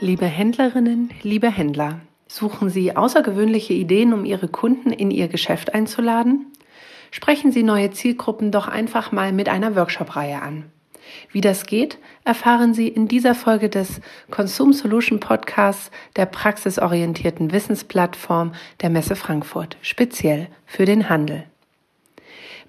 Liebe 0.00 0.26
Händlerinnen, 0.26 1.10
liebe 1.24 1.50
Händler, 1.50 1.98
suchen 2.28 2.70
Sie 2.70 2.94
außergewöhnliche 2.96 3.72
Ideen, 3.74 4.12
um 4.12 4.24
Ihre 4.24 4.46
Kunden 4.46 4.92
in 4.92 5.10
Ihr 5.10 5.26
Geschäft 5.26 5.74
einzuladen? 5.74 6.46
Sprechen 7.10 7.50
Sie 7.50 7.64
neue 7.64 7.90
Zielgruppen 7.90 8.52
doch 8.52 8.68
einfach 8.68 9.10
mal 9.10 9.32
mit 9.32 9.48
einer 9.48 9.74
Workshop-Reihe 9.74 10.40
an. 10.40 10.66
Wie 11.32 11.40
das 11.40 11.66
geht, 11.66 11.98
erfahren 12.22 12.74
Sie 12.74 12.86
in 12.86 13.08
dieser 13.08 13.34
Folge 13.34 13.68
des 13.68 14.00
Consume 14.30 14.72
Solution 14.72 15.18
Podcasts 15.18 15.90
der 16.14 16.26
praxisorientierten 16.26 17.50
Wissensplattform 17.50 18.52
der 18.80 18.90
Messe 18.90 19.16
Frankfurt, 19.16 19.78
speziell 19.82 20.46
für 20.64 20.84
den 20.84 21.08
Handel. 21.08 21.42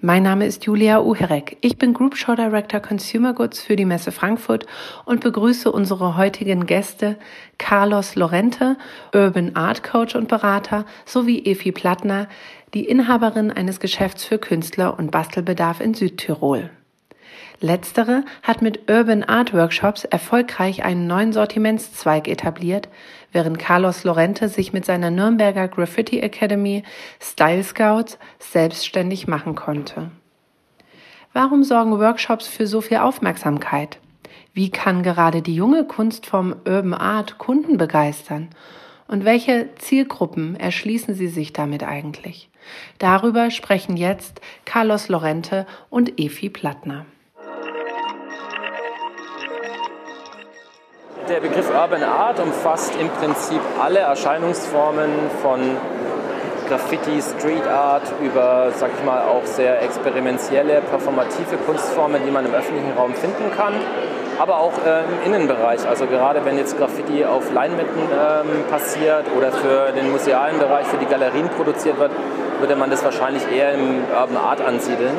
Mein 0.02 0.22
Name 0.22 0.46
ist 0.46 0.64
Julia 0.64 1.00
Uherek. 1.00 1.58
Ich 1.60 1.76
bin 1.76 1.92
Group 1.92 2.16
Show 2.16 2.34
Director 2.34 2.80
Consumer 2.80 3.34
Goods 3.34 3.60
für 3.60 3.76
die 3.76 3.84
Messe 3.84 4.12
Frankfurt 4.12 4.64
und 5.04 5.20
begrüße 5.20 5.70
unsere 5.70 6.16
heutigen 6.16 6.64
Gäste 6.64 7.18
Carlos 7.58 8.14
Lorente, 8.14 8.78
Urban 9.14 9.56
Art 9.56 9.82
Coach 9.82 10.14
und 10.16 10.28
Berater, 10.28 10.86
sowie 11.04 11.40
Efi 11.44 11.70
Plattner, 11.70 12.28
die 12.72 12.86
Inhaberin 12.86 13.50
eines 13.50 13.78
Geschäfts 13.78 14.24
für 14.24 14.38
Künstler 14.38 14.98
und 14.98 15.10
Bastelbedarf 15.10 15.82
in 15.82 15.92
Südtirol. 15.92 16.70
Letztere 17.62 18.24
hat 18.42 18.62
mit 18.62 18.90
Urban 18.90 19.22
Art 19.22 19.52
Workshops 19.52 20.04
erfolgreich 20.04 20.82
einen 20.82 21.06
neuen 21.06 21.34
Sortimentszweig 21.34 22.26
etabliert, 22.26 22.88
während 23.32 23.58
Carlos 23.58 24.02
Lorente 24.02 24.48
sich 24.48 24.72
mit 24.72 24.86
seiner 24.86 25.10
Nürnberger 25.10 25.68
Graffiti 25.68 26.20
Academy 26.20 26.84
Style 27.20 27.62
Scouts 27.62 28.18
selbstständig 28.38 29.28
machen 29.28 29.56
konnte. 29.56 30.10
Warum 31.34 31.62
sorgen 31.62 31.98
Workshops 31.98 32.48
für 32.48 32.66
so 32.66 32.80
viel 32.80 32.96
Aufmerksamkeit? 32.96 33.98
Wie 34.54 34.70
kann 34.70 35.02
gerade 35.02 35.42
die 35.42 35.54
junge 35.54 35.84
Kunstform 35.84 36.56
Urban 36.66 36.94
Art 36.94 37.36
Kunden 37.36 37.76
begeistern? 37.76 38.48
Und 39.06 39.26
welche 39.26 39.68
Zielgruppen 39.76 40.56
erschließen 40.56 41.14
sie 41.14 41.28
sich 41.28 41.52
damit 41.52 41.82
eigentlich? 41.82 42.48
Darüber 42.98 43.50
sprechen 43.50 43.98
jetzt 43.98 44.40
Carlos 44.64 45.08
Lorente 45.08 45.66
und 45.90 46.18
Efi 46.18 46.48
Plattner. 46.48 47.04
Der 51.30 51.38
Begriff 51.38 51.70
Urban 51.70 52.02
Art 52.02 52.40
umfasst 52.40 52.92
im 53.00 53.08
Prinzip 53.08 53.60
alle 53.80 54.00
Erscheinungsformen 54.00 55.10
von 55.40 55.60
Graffiti, 56.68 57.22
Street 57.22 57.64
Art 57.68 58.02
über, 58.20 58.72
sag 58.74 58.90
ich 58.98 59.04
mal, 59.04 59.22
auch 59.22 59.44
sehr 59.44 59.80
experimentelle, 59.80 60.80
performative 60.80 61.56
Kunstformen, 61.64 62.22
die 62.26 62.32
man 62.32 62.46
im 62.46 62.52
öffentlichen 62.52 62.90
Raum 62.98 63.14
finden 63.14 63.52
kann, 63.56 63.74
aber 64.40 64.58
auch 64.58 64.72
äh, 64.84 65.04
im 65.04 65.32
Innenbereich. 65.32 65.86
Also 65.88 66.06
gerade 66.06 66.44
wenn 66.44 66.58
jetzt 66.58 66.76
Graffiti 66.76 67.24
auf 67.24 67.52
Leinwänden 67.52 68.02
ähm, 68.10 68.64
passiert 68.68 69.26
oder 69.38 69.52
für 69.52 69.92
den 69.92 70.10
musealen 70.10 70.58
Bereich, 70.58 70.86
für 70.86 70.98
die 70.98 71.06
Galerien 71.06 71.48
produziert 71.50 71.96
wird, 72.00 72.10
würde 72.58 72.74
man 72.74 72.90
das 72.90 73.04
wahrscheinlich 73.04 73.44
eher 73.52 73.74
im 73.74 74.02
Urban 74.12 74.36
Art 74.36 74.60
ansiedeln. 74.60 75.14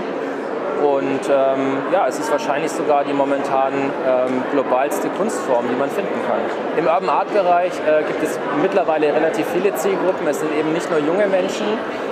Und 0.81 1.21
ähm, 1.29 1.77
ja, 1.93 2.07
es 2.07 2.17
ist 2.17 2.31
wahrscheinlich 2.31 2.71
sogar 2.71 3.03
die 3.03 3.13
momentan 3.13 3.73
ähm, 3.73 4.43
globalste 4.51 5.09
Kunstform, 5.09 5.65
die 5.69 5.75
man 5.75 5.89
finden 5.89 6.19
kann. 6.27 6.39
Im 6.77 6.87
Urban 6.87 7.09
Art 7.09 7.33
Bereich 7.33 7.73
äh, 7.85 8.03
gibt 8.03 8.23
es 8.23 8.39
mittlerweile 8.61 9.13
relativ 9.13 9.45
viele 9.53 9.75
Zielgruppen. 9.75 10.27
Es 10.27 10.39
sind 10.39 10.51
eben 10.57 10.73
nicht 10.73 10.89
nur 10.89 10.99
junge 10.99 11.27
Menschen, 11.27 11.67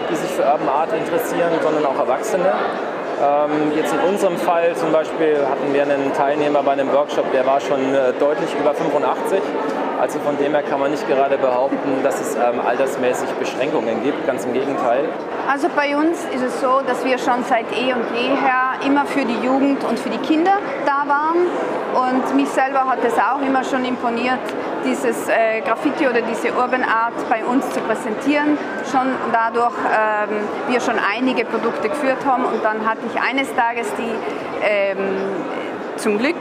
die 0.10 0.16
sich 0.16 0.30
für 0.32 0.44
Urban 0.44 0.70
Art 0.70 0.94
interessieren, 0.94 1.52
sondern 1.64 1.86
auch 1.86 1.98
Erwachsene. 1.98 2.54
Ähm, 3.22 3.74
jetzt 3.76 3.94
in 3.94 4.00
unserem 4.00 4.38
Fall 4.38 4.76
zum 4.76 4.92
Beispiel 4.92 5.38
hatten 5.50 5.74
wir 5.74 5.84
einen 5.84 6.14
Teilnehmer 6.14 6.64
bei 6.64 6.72
einem 6.72 6.94
Workshop, 6.94 7.32
der 7.34 7.46
war 7.46 7.60
schon 7.60 7.94
äh, 7.94 8.14
deutlich 8.20 8.56
über 8.58 8.74
85 8.74 9.42
also 10.00 10.18
von 10.20 10.38
dem 10.38 10.54
her 10.54 10.64
kann 10.64 10.80
man 10.80 10.92
nicht 10.92 11.06
gerade 11.08 11.38
behaupten, 11.38 12.02
dass 12.04 12.20
es 12.22 12.36
ähm, 12.36 12.62
altersmäßig 12.66 13.30
Beschränkungen 13.32 14.02
gibt, 14.02 14.26
ganz 14.26 14.46
im 14.46 14.54
Gegenteil. 14.54 15.10
Also 15.48 15.68
bei 15.76 15.96
uns 15.98 16.24
ist 16.34 16.42
es 16.42 16.62
so, 16.62 16.80
dass 16.88 17.04
wir 17.04 17.18
schon 17.18 17.44
seit 17.44 17.66
eh 17.74 17.94
und 17.94 18.06
je 18.16 18.30
her 18.30 18.80
immer 18.86 19.06
für 19.06 19.26
die 19.26 19.46
Jugend 19.46 19.84
und 19.84 20.00
für 20.00 20.10
die 20.10 20.20
Kinder 20.20 20.54
da 20.86 21.04
waren. 21.08 21.48
Und 21.90 22.36
mich 22.36 22.48
selber 22.50 22.86
hat 22.86 23.00
es 23.06 23.16
auch 23.18 23.42
immer 23.42 23.64
schon 23.64 23.84
imponiert, 23.84 24.40
dieses 24.86 25.28
äh, 25.28 25.60
Graffiti 25.62 26.08
oder 26.08 26.22
diese 26.22 26.54
Urban 26.54 26.84
Art 26.84 27.28
bei 27.30 27.44
uns 27.44 27.70
zu 27.72 27.82
präsentieren. 27.82 28.58
Schon 28.90 29.08
dadurch 29.34 29.74
ähm, 29.92 30.48
wir 30.70 30.80
schon 30.80 30.96
einige 30.98 31.44
Produkte 31.44 31.90
geführt 31.90 32.26
haben 32.26 32.46
und 32.46 32.64
dann 32.64 32.88
hatte 32.88 33.02
ich 33.12 33.22
eines 33.22 33.54
Tages 33.54 33.88
die 33.98 34.12
ähm, 34.64 34.98
zum 36.00 36.18
Glück 36.18 36.39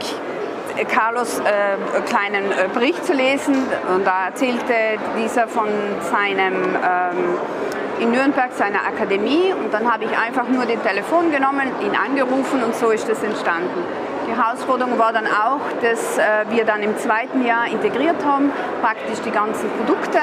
Carlos 0.85 1.39
äh, 1.39 2.01
kleinen 2.07 2.51
äh, 2.51 2.67
Bericht 2.73 3.05
zu 3.05 3.13
lesen 3.13 3.55
und 3.93 4.05
da 4.05 4.27
erzählte 4.27 4.73
dieser 5.17 5.47
von 5.47 5.67
seinem 6.11 6.75
ähm, 6.75 7.37
in 7.99 8.11
Nürnberg 8.11 8.53
seiner 8.53 8.85
Akademie 8.85 9.53
und 9.53 9.73
dann 9.73 9.91
habe 9.91 10.05
ich 10.05 10.17
einfach 10.17 10.47
nur 10.47 10.65
den 10.65 10.81
Telefon 10.81 11.31
genommen, 11.31 11.69
ihn 11.81 11.95
angerufen 11.95 12.63
und 12.63 12.73
so 12.75 12.91
ist 12.91 13.09
das 13.09 13.21
entstanden. 13.23 13.83
Die 14.27 14.35
Herausforderung 14.35 14.97
war 14.97 15.11
dann 15.11 15.27
auch, 15.27 15.59
dass 15.81 16.17
äh, 16.17 16.45
wir 16.49 16.63
dann 16.63 16.83
im 16.83 16.97
zweiten 16.97 17.43
Jahr 17.45 17.67
integriert 17.67 18.23
haben, 18.23 18.51
praktisch 18.81 19.19
die 19.25 19.31
ganzen 19.31 19.69
Produkte. 19.71 20.19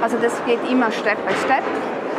Also 0.00 0.16
das 0.20 0.32
geht 0.46 0.58
immer 0.70 0.90
Step 0.90 1.18
by 1.26 1.34
Step. 1.44 1.62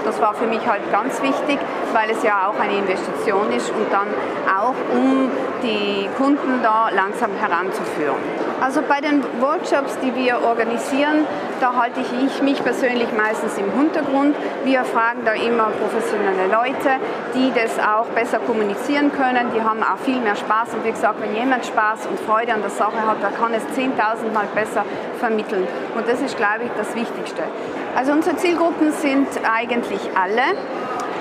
Das 0.03 0.19
war 0.19 0.33
für 0.33 0.47
mich 0.47 0.65
halt 0.67 0.91
ganz 0.91 1.21
wichtig, 1.21 1.59
weil 1.93 2.09
es 2.09 2.23
ja 2.23 2.49
auch 2.49 2.59
eine 2.59 2.77
Investition 2.77 3.51
ist 3.51 3.69
und 3.69 3.91
dann 3.91 4.07
auch 4.47 4.75
um 4.93 5.29
die 5.61 6.09
Kunden 6.17 6.61
da 6.63 6.89
langsam 6.89 7.31
heranzuführen. 7.39 8.50
Also 8.61 8.83
bei 8.83 9.01
den 9.01 9.23
Workshops, 9.41 9.97
die 10.03 10.13
wir 10.15 10.43
organisieren, 10.43 11.25
da 11.59 11.75
halte 11.75 11.99
ich 11.99 12.41
mich 12.43 12.63
persönlich 12.63 13.07
meistens 13.11 13.57
im 13.57 13.71
Hintergrund. 13.71 14.35
Wir 14.63 14.83
fragen 14.85 15.25
da 15.25 15.33
immer 15.33 15.71
professionelle 15.81 16.45
Leute, 16.45 17.01
die 17.33 17.51
das 17.55 17.79
auch 17.79 18.05
besser 18.13 18.37
kommunizieren 18.37 19.11
können. 19.11 19.47
Die 19.55 19.63
haben 19.63 19.81
auch 19.81 19.97
viel 20.05 20.19
mehr 20.19 20.35
Spaß. 20.35 20.75
Und 20.75 20.85
wie 20.85 20.91
gesagt, 20.91 21.19
wenn 21.21 21.35
jemand 21.35 21.65
Spaß 21.65 22.05
und 22.05 22.19
Freude 22.19 22.53
an 22.53 22.61
der 22.61 22.69
Sache 22.69 23.01
hat, 23.03 23.17
dann 23.23 23.35
kann 23.35 23.51
es 23.55 23.63
10.000 23.75 24.31
Mal 24.31 24.45
besser 24.53 24.85
vermitteln. 25.19 25.67
Und 25.95 26.07
das 26.07 26.21
ist, 26.21 26.37
glaube 26.37 26.65
ich, 26.65 26.71
das 26.77 26.93
Wichtigste. 26.93 27.41
Also 27.95 28.11
unsere 28.11 28.35
Zielgruppen 28.37 28.91
sind 28.91 29.27
eigentlich 29.43 30.01
alle. 30.15 30.55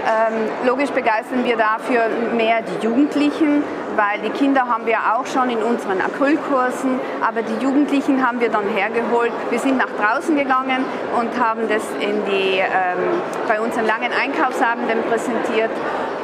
Ähm, 0.01 0.49
logisch 0.67 0.91
begeistern 0.91 1.45
wir 1.45 1.57
dafür 1.57 2.09
mehr 2.35 2.63
die 2.63 2.85
Jugendlichen, 2.85 3.63
weil 3.97 4.21
die 4.21 4.31
Kinder 4.31 4.67
haben 4.67 4.87
wir 4.87 4.97
auch 5.15 5.27
schon 5.27 5.51
in 5.51 5.63
unseren 5.63 6.01
Acrylkursen, 6.01 6.99
aber 7.21 7.43
die 7.43 7.63
Jugendlichen 7.63 8.27
haben 8.27 8.41
wir 8.41 8.49
dann 8.49 8.67
hergeholt. 8.69 9.33
Wir 9.51 9.59
sind 9.59 9.77
nach 9.77 9.91
draußen 9.99 10.37
gegangen 10.37 10.85
und 11.19 11.39
haben 11.39 11.69
das 11.69 11.83
in 12.01 12.25
die, 12.25 12.59
ähm, 12.59 13.21
bei 13.47 13.61
unseren 13.61 13.87
langen 13.87 14.11
Einkaufsabenden 14.13 15.03
präsentiert. 15.11 15.71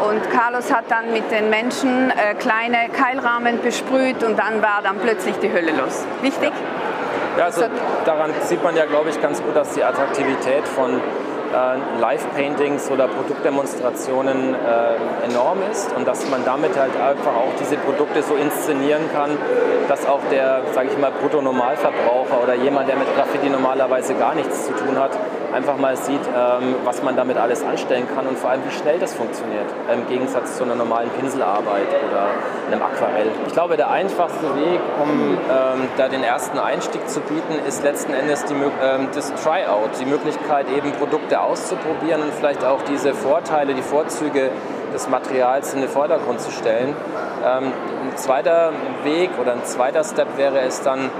Und 0.00 0.31
Carlos 0.31 0.72
hat 0.72 0.84
dann 0.88 1.12
mit 1.12 1.31
den 1.31 1.50
Menschen 1.50 2.10
äh, 2.10 2.34
kleine 2.34 2.88
Keilrahmen 2.92 3.60
besprüht 3.62 4.22
und 4.25 4.38
dann 4.38 4.62
war 4.62 4.81
dann 4.82 4.98
plötzlich 4.98 5.36
die 5.38 5.53
Hölle 5.53 5.72
los. 5.72 6.04
Wichtig? 6.22 6.53
Ja, 7.36 7.44
also 7.44 7.65
daran 8.06 8.31
sieht 8.42 8.62
man 8.62 8.75
ja, 8.76 8.86
glaube 8.86 9.10
ich, 9.10 9.20
ganz 9.20 9.42
gut, 9.42 9.54
dass 9.54 9.75
die 9.75 9.84
Attraktivität 9.84 10.66
von 10.66 11.00
äh, 11.56 12.00
Live-Paintings 12.00 12.91
oder 12.91 13.09
Produktdemonstrationen 13.09 14.55
äh, 14.55 15.27
enorm 15.27 15.59
ist 15.71 15.91
und 15.97 16.06
dass 16.06 16.28
man 16.31 16.44
damit 16.44 16.78
halt 16.78 16.93
einfach 16.97 17.34
auch 17.34 17.53
diese 17.59 17.77
Produkte 17.77 18.22
so 18.22 18.34
inszenieren 18.34 19.03
kann, 19.12 19.31
dass 19.89 20.06
auch 20.06 20.21
der, 20.31 20.62
sage 20.75 20.91
ich 20.93 20.99
mal, 20.99 21.11
Brutto-Normalverbraucher 21.11 22.43
oder 22.43 22.55
jemand, 22.55 22.89
der 22.89 22.97
mit 22.97 23.15
Graffiti 23.16 23.49
normalerweise 23.49 24.15
gar 24.15 24.34
nichts 24.34 24.66
zu 24.66 24.72
tun 24.72 24.99
hat, 24.99 25.12
einfach 25.53 25.77
mal 25.77 25.97
sieht, 25.97 26.21
ähm, 26.27 26.77
was 26.84 27.03
man 27.03 27.17
damit 27.17 27.37
alles 27.37 27.65
anstellen 27.65 28.07
kann 28.15 28.27
und 28.27 28.39
vor 28.39 28.51
allem, 28.51 28.62
wie 28.65 28.75
schnell 28.75 28.99
das 28.99 29.15
funktioniert, 29.15 29.67
im 29.93 30.07
Gegensatz 30.09 30.57
zu 30.57 30.65
einer 30.65 30.75
normalen 30.75 31.11
Pinselarbeit 31.11 31.89
oder 32.09 32.27
einem 32.71 32.83
Aquarell. 32.83 33.31
Ich 33.47 33.53
glaube, 33.53 33.77
der 33.77 33.91
einfachste 33.91 34.55
Weg, 34.57 34.81
um 35.03 35.34
ähm, 35.34 35.89
da 35.97 36.09
den 36.09 36.22
ersten 36.22 36.59
Einstieg 36.59 37.09
zu 37.09 37.21
bieten, 37.21 37.54
ist 37.66 37.83
letzten 37.83 38.13
Endes 38.13 38.45
die, 38.45 38.54
ähm, 38.54 39.09
das 39.15 39.33
Tryout, 39.34 39.91
die 40.01 40.07
Möglichkeit, 40.07 40.66
eben 40.77 40.93
Produkte 40.93 41.41
auszuprobieren 41.41 42.22
und 42.22 42.33
vielleicht 42.34 42.65
auch 42.65 42.83
diese 42.83 43.15
Vorteile, 43.15 43.75
die 43.75 43.83
Vorzüge 43.83 44.51
des 44.92 45.09
Materials 45.09 45.75
in 45.75 45.81
den 45.81 45.91
Vordergrund 45.91 46.41
zu 46.41 46.51
stellen. 46.51 46.95
Ein 47.45 47.72
zweiter 48.16 48.72
Weg 49.04 49.31
oder 49.41 49.53
ein 49.53 49.65
zweiter 49.65 50.03
Step 50.04 50.39
wäre 50.39 50.60
es 50.60 50.81
dann, 50.83 51.10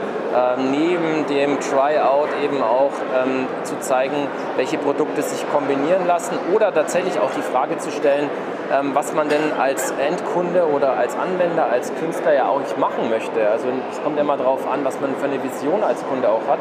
neben 0.71 1.27
dem 1.29 1.59
Tryout 1.61 2.29
eben 2.45 2.63
auch 2.63 2.93
ähm, 3.15 3.47
zu 3.63 3.79
zeigen, 3.81 4.29
welche 4.57 4.79
Produkte 4.79 5.23
sich 5.23 5.51
kombinieren 5.51 6.07
lassen 6.07 6.37
oder 6.53 6.73
tatsächlich 6.75 7.19
auch 7.19 7.31
die 7.31 7.43
Frage 7.43 7.79
zu 7.79 7.91
stellen, 7.91 8.29
ähm, 8.73 8.91
was 8.95 9.15
man 9.15 9.29
denn 9.29 9.53
als 9.59 9.93
Endkunde 9.93 10.67
oder 10.69 10.97
als 10.97 11.17
Anwender, 11.17 11.71
als 11.71 11.93
Künstler 11.95 12.35
ja 12.35 12.49
auch 12.49 12.59
nicht 12.59 12.77
machen 12.79 13.09
möchte. 13.09 13.49
Also 13.49 13.69
es 13.91 14.03
kommt 14.03 14.19
immer 14.19 14.37
darauf 14.37 14.67
an, 14.71 14.85
was 14.85 15.01
man 15.01 15.15
für 15.17 15.27
eine 15.27 15.43
Vision 15.43 15.83
als 15.83 16.05
Kunde 16.07 16.29
auch 16.29 16.47
hat. 16.49 16.59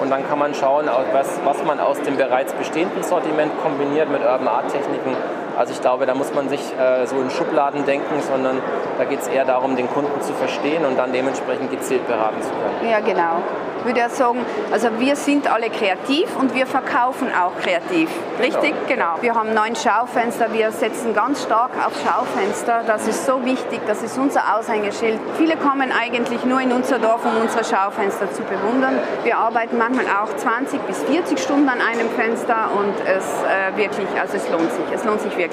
Und 0.00 0.10
dann 0.10 0.26
kann 0.28 0.38
man 0.38 0.52
schauen, 0.54 0.86
was, 1.12 1.38
was 1.44 1.62
man 1.64 1.78
aus 1.78 2.00
dem 2.00 2.16
bereits 2.16 2.52
bestehenden 2.54 3.04
Sortiment 3.04 3.52
kombiniert 3.62 4.10
mit 4.10 4.22
Urban 4.22 4.48
Art 4.48 4.68
Techniken 4.68 5.14
Also 5.62 5.74
ich 5.74 5.80
glaube, 5.80 6.06
da 6.06 6.14
muss 6.16 6.34
man 6.34 6.48
sich 6.48 6.58
äh, 6.76 7.06
so 7.06 7.14
in 7.20 7.30
Schubladen 7.30 7.86
denken, 7.86 8.20
sondern 8.20 8.60
da 8.98 9.04
geht 9.04 9.20
es 9.20 9.28
eher 9.28 9.44
darum, 9.44 9.76
den 9.76 9.88
Kunden 9.88 10.20
zu 10.20 10.32
verstehen 10.32 10.84
und 10.84 10.98
dann 10.98 11.12
dementsprechend 11.12 11.70
gezielt 11.70 12.04
beraten 12.08 12.42
zu 12.42 12.48
können. 12.48 12.90
Ja, 12.90 12.98
genau 12.98 13.36
würde 13.84 14.00
ja 14.00 14.08
sagen, 14.08 14.44
also 14.70 14.88
wir 14.98 15.16
sind 15.16 15.52
alle 15.52 15.70
kreativ 15.70 16.36
und 16.38 16.54
wir 16.54 16.66
verkaufen 16.66 17.28
auch 17.32 17.52
kreativ. 17.60 18.10
Richtig? 18.40 18.74
Genau. 18.88 19.14
genau. 19.16 19.22
Wir 19.22 19.34
haben 19.34 19.54
neun 19.54 19.76
Schaufenster, 19.76 20.52
wir 20.52 20.70
setzen 20.72 21.14
ganz 21.14 21.42
stark 21.42 21.70
auf 21.84 21.92
Schaufenster. 22.04 22.82
Das 22.86 23.06
ist 23.06 23.26
so 23.26 23.44
wichtig, 23.44 23.80
das 23.86 24.02
ist 24.02 24.18
unser 24.18 24.56
Aushängeschild. 24.56 25.18
Viele 25.36 25.56
kommen 25.56 25.92
eigentlich 25.92 26.44
nur 26.44 26.60
in 26.60 26.72
unser 26.72 26.98
Dorf, 26.98 27.24
um 27.24 27.40
unsere 27.40 27.64
Schaufenster 27.64 28.30
zu 28.32 28.42
bewundern. 28.42 28.98
Wir 29.24 29.38
arbeiten 29.38 29.78
manchmal 29.78 30.06
auch 30.06 30.34
20 30.36 30.80
bis 30.82 31.02
40 31.04 31.38
Stunden 31.38 31.68
an 31.68 31.80
einem 31.80 32.08
Fenster 32.10 32.70
und 32.76 32.94
es 33.06 33.24
äh, 33.24 33.76
wirklich, 33.76 34.08
also 34.20 34.36
es 34.36 34.48
lohnt 34.50 34.72
sich, 34.72 34.84
es 34.94 35.04
lohnt 35.04 35.20
sich 35.20 35.36
wirklich. 35.36 35.51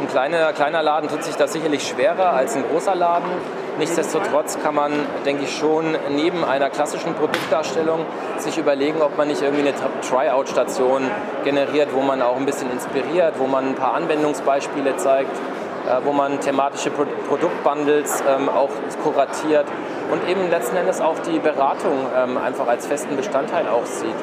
Ein 0.00 0.08
kleiner, 0.08 0.52
kleiner 0.52 0.82
Laden 0.82 1.08
tut 1.08 1.24
sich 1.24 1.36
das 1.36 1.52
sicherlich 1.52 1.86
schwerer 1.86 2.32
als 2.32 2.56
ein 2.56 2.64
großer 2.68 2.94
Laden. 2.94 3.30
Nichtsdestotrotz 3.78 4.58
kann 4.62 4.74
man, 4.74 4.92
denke 5.24 5.44
ich, 5.44 5.56
schon 5.56 5.96
neben 6.10 6.44
einer 6.44 6.70
klassischen 6.70 7.14
Produktdarstellung 7.14 8.06
sich 8.38 8.56
überlegen, 8.58 9.02
ob 9.02 9.16
man 9.16 9.28
nicht 9.28 9.42
irgendwie 9.42 9.66
eine 9.66 9.74
Tryout-Station 10.08 11.10
generiert, 11.42 11.88
wo 11.92 12.00
man 12.00 12.22
auch 12.22 12.36
ein 12.36 12.46
bisschen 12.46 12.70
inspiriert, 12.70 13.34
wo 13.38 13.46
man 13.46 13.68
ein 13.68 13.74
paar 13.74 13.94
Anwendungsbeispiele 13.94 14.96
zeigt, 14.96 15.34
äh, 15.88 16.04
wo 16.04 16.12
man 16.12 16.40
thematische 16.40 16.90
Produktbundles 16.90 18.22
ähm, 18.28 18.48
auch 18.48 18.70
kuratiert 19.02 19.66
und 20.10 20.28
eben 20.28 20.48
letzten 20.50 20.76
Endes 20.76 21.00
auch 21.00 21.18
die 21.20 21.38
Beratung 21.38 22.06
ähm, 22.16 22.38
einfach 22.38 22.68
als 22.68 22.86
festen 22.86 23.16
Bestandteil 23.16 23.66
auch 23.68 23.86
sieht. 23.86 24.14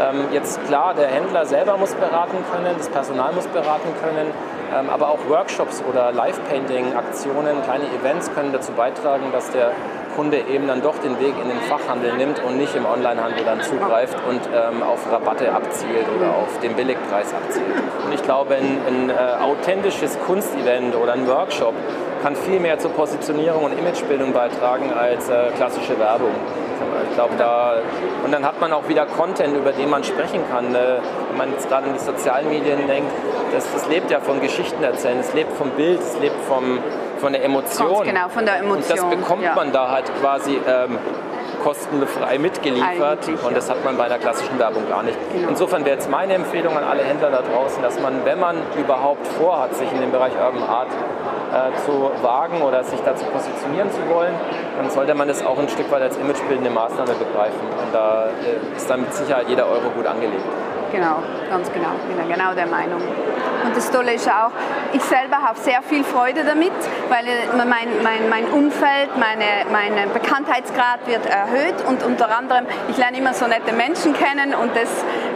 Ähm, 0.00 0.26
jetzt 0.32 0.64
klar, 0.66 0.94
der 0.94 1.08
Händler 1.08 1.44
selber 1.46 1.76
muss 1.76 1.94
beraten 1.94 2.38
können, 2.52 2.74
das 2.78 2.88
Personal 2.88 3.32
muss 3.32 3.46
beraten 3.48 3.88
können, 4.02 4.32
aber 4.72 5.08
auch 5.08 5.28
Workshops 5.28 5.82
oder 5.88 6.12
Live-Painting-Aktionen, 6.12 7.62
kleine 7.62 7.84
Events 7.98 8.32
können 8.34 8.52
dazu 8.52 8.72
beitragen, 8.72 9.32
dass 9.32 9.50
der 9.50 9.72
Kunde 10.16 10.38
eben 10.38 10.66
dann 10.66 10.82
doch 10.82 10.98
den 10.98 11.18
Weg 11.20 11.34
in 11.40 11.48
den 11.48 11.60
Fachhandel 11.68 12.14
nimmt 12.16 12.42
und 12.44 12.56
nicht 12.56 12.74
im 12.74 12.84
Onlinehandel 12.84 13.44
dann 13.44 13.62
zugreift 13.62 14.16
und 14.28 14.40
ähm, 14.54 14.82
auf 14.82 15.10
Rabatte 15.10 15.52
abzielt 15.52 16.06
oder 16.16 16.30
auf 16.30 16.58
den 16.60 16.74
Billigpreis 16.74 17.32
abzielt. 17.32 17.66
Und 18.04 18.12
ich 18.12 18.22
glaube, 18.22 18.56
ein, 18.56 18.78
ein 18.86 19.10
äh, 19.10 19.14
authentisches 19.42 20.18
Kunstevent 20.26 20.96
oder 20.96 21.12
ein 21.12 21.26
Workshop 21.26 21.74
kann 22.22 22.36
viel 22.36 22.60
mehr 22.60 22.78
zur 22.78 22.90
Positionierung 22.90 23.64
und 23.64 23.78
Imagebildung 23.78 24.32
beitragen 24.32 24.92
als 24.92 25.28
äh, 25.28 25.50
klassische 25.56 25.98
Werbung. 25.98 26.34
Ich 27.08 27.14
glaube, 27.14 27.34
da 27.38 27.74
und 28.24 28.32
dann 28.32 28.44
hat 28.44 28.60
man 28.60 28.72
auch 28.72 28.88
wieder 28.88 29.06
Content, 29.06 29.56
über 29.56 29.72
den 29.72 29.90
man 29.90 30.04
sprechen 30.04 30.42
kann. 30.50 30.74
Äh, 30.74 30.98
wenn 31.28 31.36
man 31.36 31.50
jetzt 31.52 31.68
gerade 31.68 31.86
an 31.86 31.92
die 31.94 31.98
sozialen 31.98 32.48
Medien 32.48 32.86
denkt, 32.86 33.10
das, 33.52 33.72
das 33.72 33.88
lebt 33.88 34.10
ja 34.10 34.20
von 34.20 34.40
Geschichten 34.40 34.82
erzählen, 34.82 35.18
es 35.20 35.32
lebt 35.34 35.52
vom 35.56 35.70
Bild, 35.70 36.00
es 36.00 36.18
lebt 36.20 36.40
vom, 36.46 36.78
von 37.18 37.32
der 37.32 37.44
Emotion. 37.44 37.88
Ganz 37.88 38.04
genau, 38.04 38.28
von 38.28 38.46
der 38.46 38.58
Emotion. 38.58 38.76
Und 38.76 38.90
das 38.90 39.18
bekommt 39.18 39.42
ja. 39.42 39.54
man 39.54 39.72
da 39.72 39.90
halt 39.90 40.10
quasi 40.20 40.60
ähm, 40.66 40.98
kostenfrei 41.62 42.38
mitgeliefert 42.38 43.26
Eigentlich, 43.26 43.44
und 43.44 43.56
das 43.56 43.70
hat 43.70 43.84
man 43.84 43.96
bei 43.96 44.04
einer 44.04 44.18
klassischen 44.18 44.58
Werbung 44.58 44.88
gar 44.88 45.02
nicht. 45.02 45.18
Genau. 45.32 45.48
Insofern 45.48 45.84
wäre 45.84 45.96
jetzt 45.96 46.10
meine 46.10 46.34
Empfehlung 46.34 46.76
an 46.76 46.84
alle 46.84 47.02
Händler 47.02 47.30
da 47.30 47.42
draußen, 47.42 47.82
dass 47.82 48.00
man, 48.00 48.24
wenn 48.24 48.40
man 48.40 48.56
überhaupt 48.78 49.26
vorhat, 49.26 49.74
sich 49.74 49.90
in 49.92 50.00
dem 50.00 50.10
Bereich 50.10 50.32
Urban 50.34 50.62
Art 50.62 50.88
äh, 51.52 51.76
zu 51.84 52.10
wagen 52.22 52.62
oder 52.62 52.84
sich 52.84 53.00
dazu 53.00 53.24
positionieren 53.26 53.90
zu 53.90 54.00
wollen, 54.08 54.34
dann 54.76 54.90
sollte 54.90 55.14
man 55.14 55.28
das 55.28 55.44
auch 55.44 55.58
ein 55.58 55.68
Stück 55.68 55.90
weit 55.90 56.02
als 56.02 56.16
imagebildende 56.16 56.70
Maßnahme 56.70 57.14
begreifen. 57.14 57.60
Und 57.84 57.94
da 57.94 58.26
äh, 58.26 58.76
ist 58.76 58.88
dann 58.88 59.00
mit 59.02 59.12
Sicherheit 59.12 59.48
jeder 59.48 59.66
Euro 59.66 59.90
gut 59.94 60.06
angelegt. 60.06 60.44
Genau, 60.92 61.22
ganz 61.48 61.70
genau. 61.72 61.90
Ich 62.08 62.16
bin 62.16 62.28
genau 62.28 62.54
der 62.54 62.66
Meinung. 62.66 63.00
Und 63.64 63.76
das 63.76 63.90
Tolle 63.90 64.14
ist 64.14 64.28
auch, 64.28 64.50
ich 64.92 65.02
selber 65.02 65.36
habe 65.36 65.58
sehr 65.60 65.82
viel 65.82 66.02
Freude 66.02 66.44
damit, 66.44 66.72
weil 67.08 67.24
mein, 67.56 67.88
mein, 68.02 68.28
mein 68.28 68.46
Umfeld, 68.46 69.10
meine, 69.18 69.44
mein 69.70 70.10
Bekanntheitsgrad 70.12 71.06
wird 71.06 71.26
erhöht 71.26 71.74
und 71.86 72.02
unter 72.02 72.34
anderem, 72.36 72.66
ich 72.88 72.96
lerne 72.96 73.18
immer 73.18 73.34
so 73.34 73.46
nette 73.46 73.72
Menschen 73.72 74.14
kennen 74.14 74.54
und 74.54 74.74
das 74.74 74.88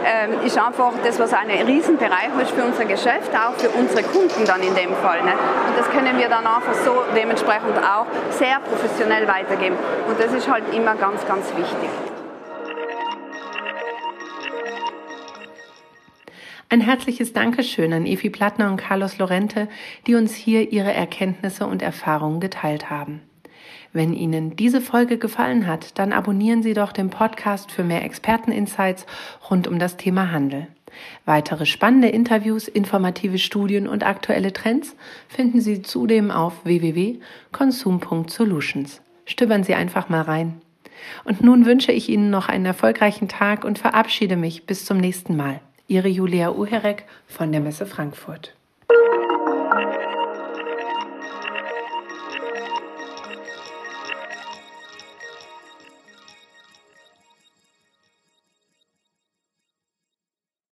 ähm, 0.05 0.45
ist 0.45 0.57
einfach 0.57 0.93
das, 1.03 1.19
was 1.19 1.33
eine 1.33 1.67
Riesenbereicherung 1.67 2.39
ist 2.39 2.51
für 2.51 2.63
unser 2.63 2.85
Geschäft, 2.85 3.31
auch 3.35 3.55
für 3.55 3.69
unsere 3.69 4.03
Kunden 4.03 4.45
dann 4.45 4.61
in 4.61 4.75
dem 4.75 4.93
Fall. 4.95 5.23
Ne? 5.23 5.31
Und 5.31 5.77
das 5.77 5.89
können 5.89 6.17
wir 6.17 6.29
dann 6.29 6.45
einfach 6.45 6.73
so 6.73 7.03
dementsprechend 7.15 7.77
auch 7.79 8.05
sehr 8.29 8.59
professionell 8.59 9.27
weitergeben. 9.27 9.75
Und 10.07 10.19
das 10.19 10.31
ist 10.33 10.49
halt 10.49 10.63
immer 10.73 10.95
ganz, 10.95 11.25
ganz 11.25 11.47
wichtig. 11.57 11.89
Ein 16.69 16.81
herzliches 16.81 17.31
Dankeschön 17.31 17.93
an 17.93 18.05
Evi 18.05 18.29
Plattner 18.29 18.69
und 18.69 18.77
Carlos 18.77 19.17
Lorente, 19.17 19.69
die 20.07 20.15
uns 20.15 20.33
hier 20.33 20.71
ihre 20.71 20.93
Erkenntnisse 20.93 21.65
und 21.67 21.81
Erfahrungen 21.81 22.39
geteilt 22.39 22.89
haben. 22.89 23.21
Wenn 23.95 24.13
Ihnen 24.13 24.55
diese 24.57 24.81
Folge 24.81 25.17
gefallen 25.17 25.65
hat, 25.67 25.97
dann 25.97 26.11
abonnieren 26.11 26.61
Sie 26.61 26.73
doch 26.73 26.91
den 26.91 27.09
Podcast 27.09 27.71
für 27.71 27.85
mehr 27.85 28.03
Experteninsights 28.03 29.05
rund 29.49 29.69
um 29.69 29.79
das 29.79 29.95
Thema 29.95 30.33
Handel. 30.33 30.67
Weitere 31.23 31.65
spannende 31.65 32.09
Interviews, 32.09 32.67
informative 32.67 33.37
Studien 33.37 33.87
und 33.87 34.05
aktuelle 34.05 34.51
Trends 34.51 34.97
finden 35.29 35.61
Sie 35.61 35.81
zudem 35.81 36.29
auf 36.29 36.65
www.consum.solutions. 36.65 38.99
Stöbern 39.23 39.63
Sie 39.63 39.75
einfach 39.75 40.09
mal 40.09 40.23
rein. 40.23 40.59
Und 41.23 41.41
nun 41.41 41.65
wünsche 41.65 41.93
ich 41.93 42.09
Ihnen 42.09 42.29
noch 42.29 42.49
einen 42.49 42.65
erfolgreichen 42.65 43.29
Tag 43.29 43.63
und 43.63 43.79
verabschiede 43.79 44.35
mich 44.35 44.65
bis 44.65 44.83
zum 44.83 44.97
nächsten 44.97 45.37
Mal. 45.37 45.61
Ihre 45.87 46.09
Julia 46.09 46.51
Uherek 46.51 47.05
von 47.27 47.53
der 47.53 47.61
Messe 47.61 47.85
Frankfurt. 47.85 48.54